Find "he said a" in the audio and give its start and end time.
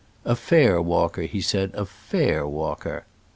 1.27-1.83